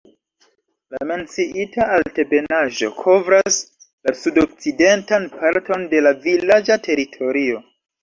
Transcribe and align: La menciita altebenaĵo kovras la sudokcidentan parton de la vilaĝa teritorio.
La 0.95 1.01
menciita 1.11 1.87
altebenaĵo 1.97 2.91
kovras 3.03 3.61
la 4.09 4.17
sudokcidentan 4.23 5.31
parton 5.39 5.89
de 5.97 6.05
la 6.11 6.19
vilaĝa 6.29 6.83
teritorio. 6.91 7.67